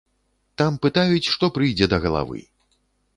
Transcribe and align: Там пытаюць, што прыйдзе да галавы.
Там 0.61 0.79
пытаюць, 0.85 1.31
што 1.33 1.49
прыйдзе 1.57 1.85
да 1.93 1.97
галавы. 2.07 2.43